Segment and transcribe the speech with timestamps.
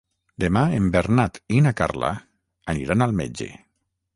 [0.43, 2.11] Demà en Bernat i na Carla
[2.75, 3.51] aniran al metge.